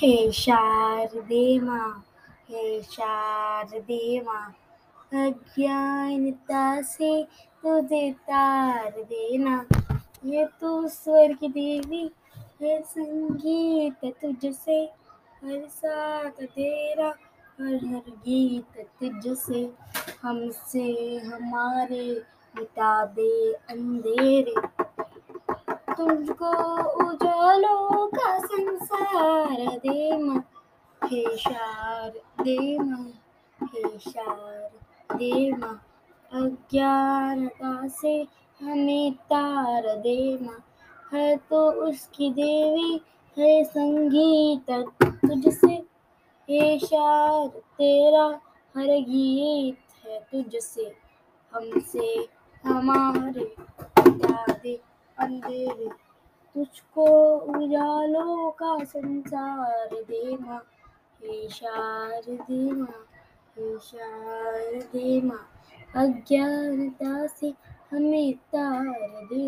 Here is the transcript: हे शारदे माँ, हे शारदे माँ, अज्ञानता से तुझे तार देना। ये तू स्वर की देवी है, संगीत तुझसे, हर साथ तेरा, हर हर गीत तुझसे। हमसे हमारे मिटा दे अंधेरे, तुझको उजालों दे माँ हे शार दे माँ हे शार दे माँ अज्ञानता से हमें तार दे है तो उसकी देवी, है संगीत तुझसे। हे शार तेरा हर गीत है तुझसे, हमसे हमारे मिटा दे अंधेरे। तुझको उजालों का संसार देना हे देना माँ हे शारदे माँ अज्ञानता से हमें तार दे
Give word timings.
हे 0.00 0.32
शारदे 0.32 1.60
माँ, 1.60 2.04
हे 2.50 2.82
शारदे 2.82 4.20
माँ, 4.20 4.54
अज्ञानता 5.14 6.82
से 6.82 7.10
तुझे 7.62 8.10
तार 8.12 8.90
देना। 8.90 9.64
ये 10.24 10.44
तू 10.60 10.88
स्वर 10.88 11.32
की 11.32 11.48
देवी 11.48 12.10
है, 12.62 12.80
संगीत 12.82 14.04
तुझसे, 14.22 14.80
हर 15.44 15.66
साथ 15.68 16.42
तेरा, 16.44 17.08
हर 17.60 17.74
हर 17.86 18.10
गीत 18.24 18.86
तुझसे। 19.02 19.68
हमसे 20.22 21.16
हमारे 21.18 22.22
मिटा 22.54 23.04
दे 23.04 23.52
अंधेरे, 23.70 24.54
तुझको 25.92 26.54
उजालों 27.04 27.97
दे 29.78 30.16
माँ 30.18 30.44
हे 31.02 31.36
शार 31.36 32.10
दे 32.42 32.78
माँ 32.78 33.06
हे 33.62 33.98
शार 33.98 34.70
दे 35.16 35.50
माँ 35.52 35.74
अज्ञानता 36.32 37.88
से 37.88 38.26
हमें 38.60 39.12
तार 39.12 39.94
दे 39.96 40.38
है 41.14 41.36
तो 41.50 41.70
उसकी 41.88 42.30
देवी, 42.30 43.00
है 43.36 43.64
संगीत 43.64 44.70
तुझसे। 45.24 45.74
हे 46.48 46.78
शार 46.78 47.46
तेरा 47.48 48.24
हर 48.74 48.90
गीत 49.00 50.06
है 50.06 50.18
तुझसे, 50.32 50.92
हमसे 51.52 52.28
हमारे 52.64 53.44
मिटा 53.50 54.44
दे 54.52 54.74
अंधेरे। 55.18 55.88
तुझको 56.54 57.06
उजालों 57.58 58.50
का 58.60 58.72
संसार 58.84 59.94
देना 60.10 60.58
हे 61.22 61.48
देना 61.48 62.72
माँ 62.72 63.04
हे 63.56 63.78
शारदे 63.80 65.20
माँ 65.20 65.44
अज्ञानता 65.96 67.26
से 67.26 67.52
हमें 67.90 68.32
तार 68.54 69.24
दे 69.30 69.46